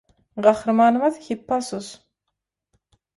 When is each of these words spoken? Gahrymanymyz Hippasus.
Gahrymanymyz 0.45 1.19
Hippasus. 1.25 1.91